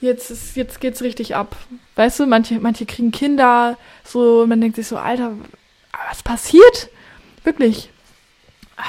[0.03, 1.57] jetzt ist, jetzt geht's richtig ab.
[1.95, 5.33] Weißt du, manche, manche kriegen Kinder, so, man denkt sich so, Alter,
[6.09, 6.89] was passiert?
[7.45, 7.91] Wirklich.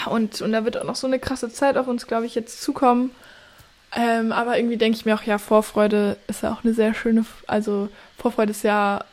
[0.09, 2.61] Und, und da wird auch noch so eine krasse Zeit auf uns, glaube ich, jetzt
[2.61, 3.11] zukommen.
[3.95, 7.25] Ähm, aber irgendwie denke ich mir auch, ja, Vorfreude ist ja auch eine sehr schöne,
[7.45, 9.03] also Vorfreude ist ja,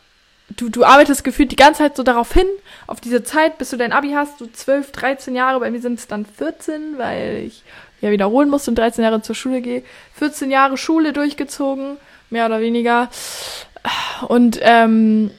[0.57, 2.47] du, du arbeitest gefühlt die ganze Zeit so darauf hin,
[2.87, 5.99] auf diese Zeit, bis du dein Abi hast, du 12, 13 Jahre, bei mir sind
[5.99, 7.63] es dann 14, weil ich
[8.01, 9.83] ja wiederholen musste und 13 Jahre zur Schule gehe.
[10.15, 11.97] 14 Jahre Schule durchgezogen,
[12.31, 13.09] mehr oder weniger.
[14.29, 15.31] Und ähm,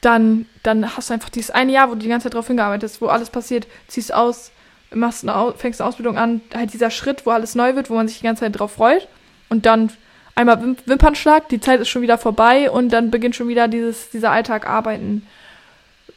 [0.00, 2.90] dann, dann hast du einfach dieses eine Jahr, wo du die ganze Zeit drauf hingearbeitet
[2.90, 4.52] hast, wo alles passiert, ziehst aus,
[4.92, 8.08] machst eine, fängst eine Ausbildung an, halt dieser Schritt, wo alles neu wird, wo man
[8.08, 9.08] sich die ganze Zeit drauf freut.
[9.48, 9.90] Und dann
[10.34, 14.30] einmal Wimpernschlag, die Zeit ist schon wieder vorbei und dann beginnt schon wieder dieses, dieser
[14.30, 15.26] Alltag arbeiten.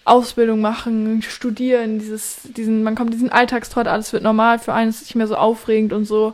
[0.04, 5.02] Ausbildung machen, studieren, dieses, diesen, man kommt diesen Alltagstrott, alles wird normal, für einen ist
[5.02, 6.34] es nicht mehr so aufregend und so.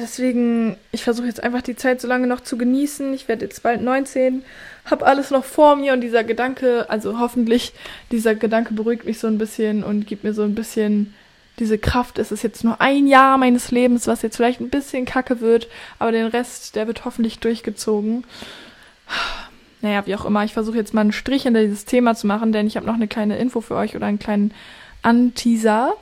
[0.00, 3.12] Deswegen, ich versuche jetzt einfach die Zeit so lange noch zu genießen.
[3.12, 4.44] Ich werde jetzt bald 19,
[4.84, 7.72] habe alles noch vor mir und dieser Gedanke, also hoffentlich,
[8.12, 11.14] dieser Gedanke beruhigt mich so ein bisschen und gibt mir so ein bisschen
[11.58, 12.18] diese Kraft.
[12.20, 15.68] Es ist jetzt nur ein Jahr meines Lebens, was jetzt vielleicht ein bisschen kacke wird,
[15.98, 18.24] aber den Rest, der wird hoffentlich durchgezogen
[19.80, 22.52] naja, wie auch immer, ich versuche jetzt mal einen Strich hinter dieses Thema zu machen,
[22.52, 24.52] denn ich habe noch eine kleine Info für euch oder einen kleinen
[25.02, 25.94] Anteaser,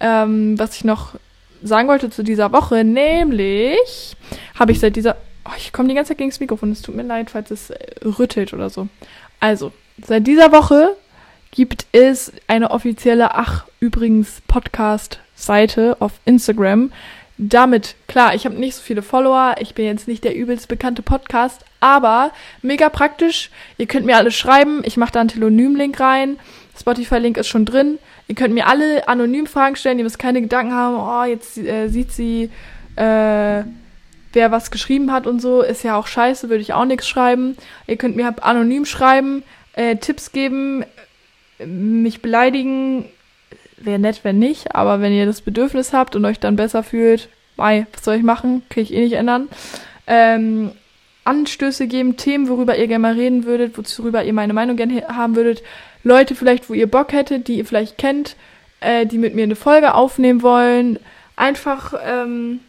[0.00, 1.14] ähm, was ich noch
[1.62, 4.16] sagen wollte zu dieser Woche, nämlich
[4.58, 6.96] habe ich seit dieser, oh, ich komme die ganze Zeit gegen das Mikrofon, es tut
[6.96, 8.88] mir leid, falls es äh, rüttelt oder so.
[9.38, 9.72] Also,
[10.04, 10.96] seit dieser Woche
[11.50, 16.92] gibt es eine offizielle, ach, übrigens Podcast-Seite auf Instagram,
[17.42, 21.00] damit, klar, ich habe nicht so viele Follower, ich bin jetzt nicht der übelst bekannte
[21.00, 23.50] Podcast, aber mega praktisch.
[23.78, 26.38] Ihr könnt mir alles schreiben, ich mache da einen Telonym-Link rein,
[26.78, 27.98] Spotify-Link ist schon drin.
[28.28, 31.88] Ihr könnt mir alle anonym Fragen stellen, ihr müsst keine Gedanken haben, oh, jetzt äh,
[31.88, 32.50] sieht sie,
[32.96, 33.62] äh,
[34.32, 37.56] wer was geschrieben hat und so, ist ja auch scheiße, würde ich auch nichts schreiben.
[37.86, 40.84] Ihr könnt mir anonym schreiben, äh, Tipps geben,
[41.64, 43.06] mich beleidigen,
[43.84, 47.28] wäre nett, wenn nicht, aber wenn ihr das Bedürfnis habt und euch dann besser fühlt,
[47.56, 48.62] mei, was soll ich machen?
[48.68, 49.48] Kann ich eh nicht ändern.
[50.06, 50.72] Ähm,
[51.24, 55.36] Anstöße geben, Themen, worüber ihr gerne mal reden würdet, worüber ihr meine Meinung gerne haben
[55.36, 55.62] würdet,
[56.02, 58.36] Leute vielleicht, wo ihr Bock hättet, die ihr vielleicht kennt,
[58.80, 60.98] äh, die mit mir eine Folge aufnehmen wollen.
[61.36, 62.60] Einfach, ähm,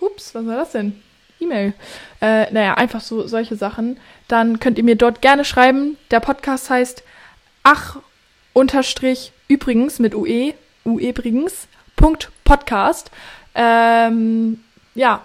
[0.00, 1.00] hups, was war das denn?
[1.40, 1.72] E-Mail.
[2.20, 3.98] Äh, naja, einfach so solche Sachen.
[4.28, 5.96] Dann könnt ihr mir dort gerne schreiben.
[6.10, 7.02] Der Podcast heißt
[7.62, 7.98] ach
[8.52, 10.54] unterstrich übrigens mit UE,
[10.84, 13.10] UE übrigens, Punkt Podcast.
[13.54, 14.60] Ähm,
[14.94, 15.22] ja,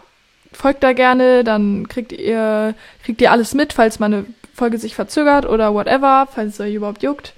[0.52, 5.46] folgt da gerne, dann kriegt ihr, kriegt ihr alles mit, falls meine Folge sich verzögert
[5.46, 7.34] oder whatever, falls es euch überhaupt juckt.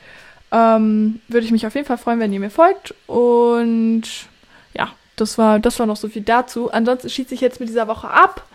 [0.51, 2.93] Ähm, würde ich mich auf jeden Fall freuen, wenn ihr mir folgt.
[3.07, 4.03] Und
[4.73, 6.71] ja, das war, das war noch so viel dazu.
[6.71, 8.45] Ansonsten schießt sich jetzt mit dieser Woche ab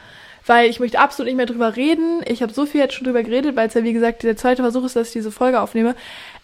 [0.46, 2.22] weil ich möchte absolut nicht mehr drüber reden.
[2.26, 4.62] Ich habe so viel jetzt schon drüber geredet, weil es ja wie gesagt der zweite
[4.62, 5.94] Versuch ist, dass ich diese Folge aufnehme.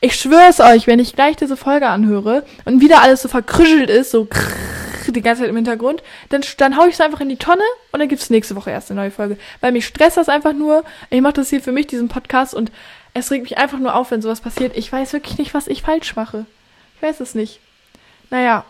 [0.01, 3.91] Ich schwöre es euch, wenn ich gleich diese Folge anhöre und wieder alles so verkrüschelt
[3.91, 4.27] ist, so
[5.07, 8.01] die ganze Zeit im Hintergrund, dann, dann hau ich es einfach in die Tonne und
[8.01, 9.37] dann gibt's nächste Woche erst eine neue Folge.
[9.61, 10.85] Weil mich stresst das einfach nur.
[11.11, 12.71] Ich mache das hier für mich, diesen Podcast, und
[13.15, 14.77] es regt mich einfach nur auf, wenn sowas passiert.
[14.77, 16.47] Ich weiß wirklich nicht, was ich falsch mache.
[16.97, 17.61] Ich weiß es nicht.
[18.31, 18.65] Naja.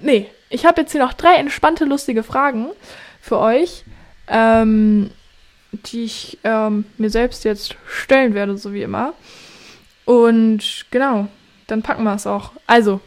[0.00, 0.28] Nee.
[0.48, 2.68] Ich habe jetzt hier noch drei entspannte, lustige Fragen
[3.22, 3.84] für euch,
[4.26, 5.10] ähm,
[5.72, 9.14] die ich ähm, mir selbst jetzt stellen werde, so wie immer.
[10.04, 11.28] Und genau,
[11.68, 12.52] dann packen wir es auch.
[12.66, 13.00] Also,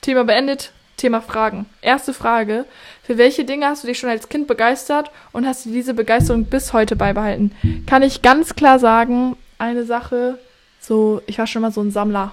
[0.00, 1.66] Thema beendet, Thema Fragen.
[1.82, 2.64] Erste Frage.
[3.02, 6.44] Für welche Dinge hast du dich schon als Kind begeistert und hast du diese Begeisterung
[6.44, 7.54] bis heute beibehalten?
[7.86, 10.38] Kann ich ganz klar sagen, eine Sache,
[10.80, 12.32] so, ich war schon mal so ein Sammler.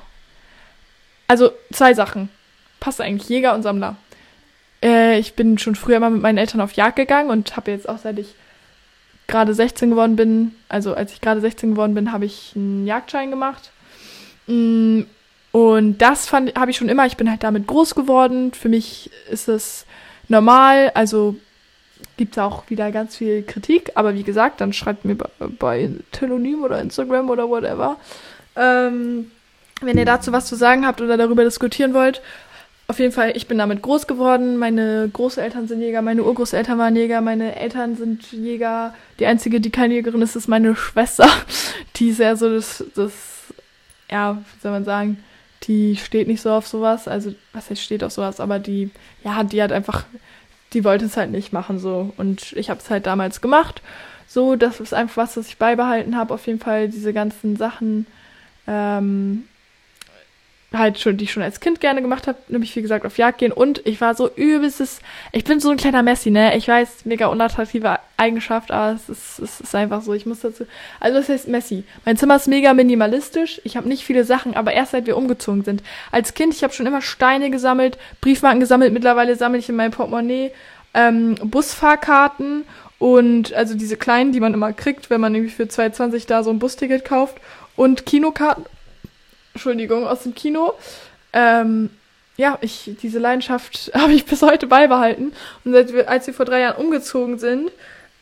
[1.27, 2.29] Also zwei Sachen.
[2.79, 3.95] Passt eigentlich, Jäger und Sammler.
[4.83, 7.87] Äh, ich bin schon früher mal mit meinen Eltern auf Jagd gegangen und habe jetzt
[7.87, 8.35] auch seit ich
[9.27, 13.29] gerade 16 geworden bin, also als ich gerade 16 geworden bin, habe ich einen Jagdschein
[13.29, 13.71] gemacht.
[14.47, 15.03] Mm,
[15.53, 18.51] und das fand habe ich schon immer, ich bin halt damit groß geworden.
[18.53, 19.85] Für mich ist es
[20.27, 21.35] normal, also
[22.17, 25.91] gibt es auch wieder ganz viel Kritik, aber wie gesagt, dann schreibt mir bei, bei
[26.11, 27.97] Telonym oder Instagram oder whatever.
[28.55, 29.31] Ähm,
[29.81, 32.21] wenn ihr dazu was zu sagen habt oder darüber diskutieren wollt,
[32.87, 34.57] auf jeden Fall, ich bin damit groß geworden.
[34.57, 38.93] Meine Großeltern sind Jäger, meine Urgroßeltern waren Jäger, meine Eltern sind Jäger.
[39.19, 41.27] Die einzige, die keine Jägerin ist, ist meine Schwester.
[41.95, 43.13] Die ist ja so das, das,
[44.09, 45.23] ja, wie soll man sagen,
[45.67, 47.07] die steht nicht so auf sowas.
[47.07, 48.89] Also, was heißt steht auf sowas, aber die,
[49.23, 50.05] ja, die hat einfach,
[50.73, 52.11] die wollte es halt nicht machen so.
[52.17, 53.81] Und ich habe es halt damals gemacht.
[54.27, 56.33] So, das ist einfach was, was ich beibehalten habe.
[56.33, 58.07] Auf jeden Fall diese ganzen Sachen.
[58.67, 59.43] Ähm,
[60.73, 63.37] halt schon, die ich schon als Kind gerne gemacht habe, nämlich wie gesagt auf Jagd
[63.37, 64.99] gehen und ich war so übelstes,
[65.31, 66.57] ich bin so ein kleiner Messi, ne?
[66.57, 70.65] Ich weiß, mega unattraktive Eigenschaft, aber es ist, es ist einfach so, ich muss dazu,
[70.99, 71.83] also das heißt Messi.
[72.05, 75.63] Mein Zimmer ist mega minimalistisch, ich habe nicht viele Sachen, aber erst seit wir umgezogen
[75.63, 75.83] sind.
[76.11, 79.91] Als Kind, ich habe schon immer Steine gesammelt, Briefmarken gesammelt, mittlerweile sammle ich in meinem
[79.91, 80.51] Portemonnaie
[80.93, 82.65] ähm, Busfahrkarten
[82.99, 86.49] und also diese kleinen, die man immer kriegt, wenn man irgendwie für 2,20 da so
[86.49, 87.37] ein Busticket kauft
[87.75, 88.65] und Kinokarten
[89.53, 90.73] Entschuldigung, aus dem Kino.
[91.31, 91.89] Ähm,
[92.37, 95.33] ja, ich, diese Leidenschaft habe ich bis heute beibehalten.
[95.63, 97.71] Und als wir, als wir vor drei Jahren umgezogen sind,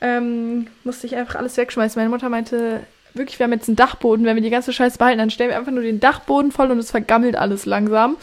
[0.02, 2.00] ähm, musste ich einfach alles wegschmeißen.
[2.00, 2.82] Meine Mutter meinte,
[3.14, 4.26] wirklich, wir haben jetzt einen Dachboden.
[4.26, 6.80] Wenn wir die ganze Scheiße behalten, dann stellen wir einfach nur den Dachboden voll und
[6.80, 8.18] es vergammelt alles langsam.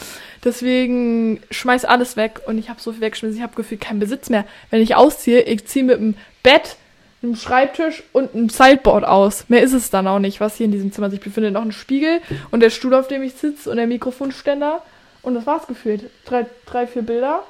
[0.44, 3.36] Deswegen schmeiß alles weg und ich habe so viel weggeschmissen.
[3.36, 4.44] Ich habe gefühlt keinen Besitz mehr.
[4.70, 6.76] Wenn ich ausziehe, ich ziehe mit dem Bett
[7.22, 9.48] einem Schreibtisch und einem Sideboard aus.
[9.48, 11.52] Mehr ist es dann auch nicht, was hier in diesem Zimmer sich befindet.
[11.52, 14.82] Noch ein Spiegel und der Stuhl, auf dem ich sitze und der Mikrofonständer.
[15.22, 16.10] Und das war's gefühlt.
[16.24, 17.42] Drei, drei vier Bilder,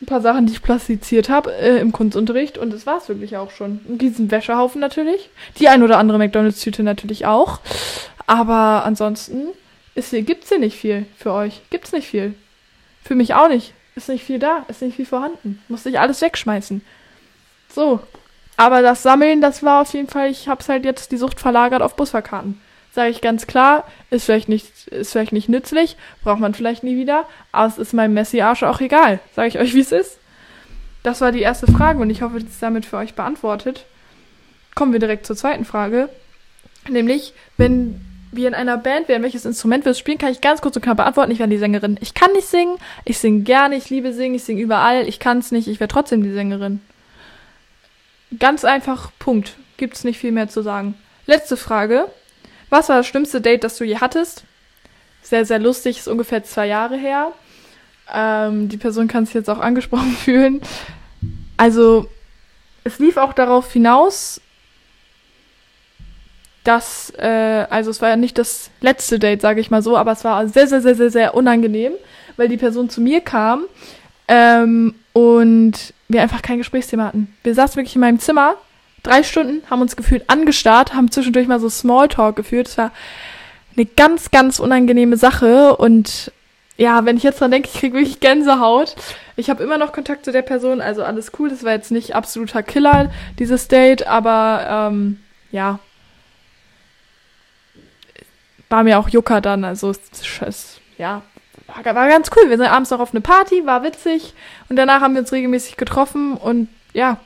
[0.00, 3.50] ein paar Sachen, die ich plastiziert habe äh, im Kunstunterricht und das war's wirklich auch
[3.50, 3.80] schon.
[3.88, 5.30] Ein riesen Wäschehaufen natürlich.
[5.58, 7.60] Die ein oder andere McDonalds-Tüte natürlich auch.
[8.26, 9.48] Aber ansonsten
[9.94, 11.60] ist hier, gibt's hier nicht viel für euch.
[11.70, 12.34] Gibt's nicht viel.
[13.04, 13.74] Für mich auch nicht.
[13.94, 15.62] Ist nicht viel da, ist nicht viel vorhanden.
[15.68, 16.82] Musste ich alles wegschmeißen.
[17.68, 18.00] So,
[18.56, 21.82] aber das Sammeln, das war auf jeden Fall, ich hab's halt jetzt die Sucht verlagert
[21.82, 22.60] auf Busfahrkarten.
[22.94, 26.96] Sage ich ganz klar, ist vielleicht nicht, ist vielleicht nicht nützlich, braucht man vielleicht nie
[26.96, 29.18] wieder, aber es ist meinem Messi-Arsch auch egal.
[29.34, 30.18] Sage ich euch, wie es ist.
[31.02, 33.86] Das war die erste Frage und ich hoffe, das ist damit für euch beantwortet.
[34.74, 36.08] Kommen wir direkt zur zweiten Frage.
[36.88, 40.76] Nämlich, wenn wir in einer Band wären, welches Instrument wir spielen, kann ich ganz kurz
[40.76, 41.32] und knapp beantworten.
[41.32, 41.98] Ich wäre die Sängerin.
[42.00, 45.38] Ich kann nicht singen, ich singe gerne, ich liebe singen, ich singe überall, ich kann
[45.38, 46.80] es nicht, ich wäre trotzdem die Sängerin.
[48.38, 49.56] Ganz einfach, Punkt.
[49.76, 50.94] Gibt's nicht viel mehr zu sagen.
[51.26, 52.06] Letzte Frage.
[52.70, 54.44] Was war das schlimmste Date, das du je hattest?
[55.22, 57.32] Sehr, sehr lustig, ist ungefähr zwei Jahre her.
[58.12, 60.60] Ähm, die Person kann sich jetzt auch angesprochen fühlen.
[61.56, 62.06] Also,
[62.84, 64.40] es lief auch darauf hinaus,
[66.64, 70.12] dass, äh, also es war ja nicht das letzte Date, sage ich mal so, aber
[70.12, 71.92] es war sehr, sehr, sehr, sehr, sehr unangenehm,
[72.36, 73.64] weil die Person zu mir kam
[74.28, 77.34] ähm, und wir einfach kein Gesprächsthema hatten.
[77.42, 78.54] Wir saßen wirklich in meinem Zimmer,
[79.02, 82.68] drei Stunden, haben uns gefühlt angestarrt, haben zwischendurch mal so Smalltalk geführt.
[82.68, 82.92] Es war
[83.76, 86.32] eine ganz, ganz unangenehme Sache und
[86.76, 88.96] ja, wenn ich jetzt dran denke, ich kriege wirklich Gänsehaut.
[89.36, 91.48] Ich habe immer noch Kontakt zu der Person, also alles cool.
[91.48, 95.20] Das war jetzt nicht absoluter Killer, dieses Date, aber ähm,
[95.50, 95.78] ja.
[98.68, 100.00] War mir auch Jucker dann, also es,
[100.40, 101.22] es, ja,
[101.84, 102.48] war ganz cool.
[102.48, 104.34] Wir sind abends noch auf eine Party, war witzig
[104.68, 107.18] und danach haben wir uns regelmäßig getroffen und ja,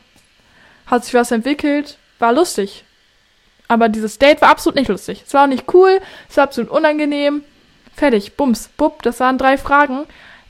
[0.87, 2.85] hat sich was entwickelt, war lustig.
[3.69, 5.25] Aber dieses Date war absolut nicht lustig.
[5.27, 7.43] Es war auch nicht cool, es war absolut unangenehm.
[7.95, 10.05] Fertig, Bums, Bub, das waren drei Fragen.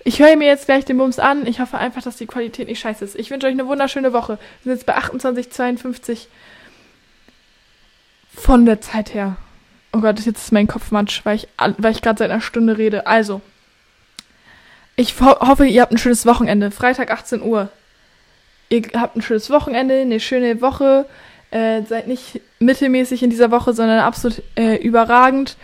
[0.05, 1.47] Ich höre mir jetzt gleich den Bums an.
[1.47, 3.17] Ich hoffe einfach, dass die Qualität nicht scheiße ist.
[3.17, 4.39] Ich wünsche euch eine wunderschöne Woche.
[4.63, 6.27] Wir sind jetzt bei 28,52
[8.35, 9.37] von der Zeit her.
[9.93, 12.79] Oh Gott, jetzt ist mein Kopf matsch, weil ich, weil ich gerade seit einer Stunde
[12.79, 13.07] rede.
[13.07, 13.41] Also,
[14.97, 16.71] ich ho hoffe, ihr habt ein schönes Wochenende.
[16.71, 17.69] Freitag 18 Uhr.
[18.69, 21.07] Ihr habt ein schönes Wochenende, eine schöne Woche.
[21.51, 25.57] Äh, seid nicht mittelmäßig in dieser Woche, sondern absolut äh, überragend.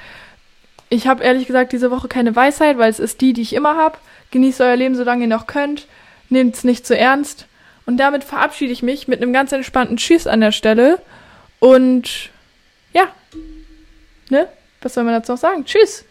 [0.91, 3.77] Ich habe ehrlich gesagt diese Woche keine Weisheit, weil es ist die, die ich immer
[3.77, 3.99] habe.
[4.31, 5.87] Genießt euer Leben, solange ihr noch könnt.
[6.29, 7.47] Nehmt es nicht zu ernst.
[7.87, 11.01] Und damit verabschiede ich mich mit einem ganz entspannten Tschüss an der Stelle.
[11.59, 12.31] Und
[12.93, 13.09] ja,
[14.29, 14.49] ne?
[14.83, 15.65] Was soll man dazu noch sagen?
[15.65, 16.05] Tschüss!